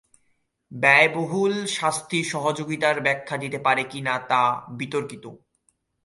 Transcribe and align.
ব্যয়বহুল 0.71 1.53
শাস্তি 1.67 2.19
সহযোগিতার 2.23 2.97
ব্যাখ্যা 3.01 3.35
দিতে 3.37 3.59
পারে 3.59 3.83
কিনা 3.83 4.13
তা 4.29 4.41
বিতর্কিত। 4.77 5.25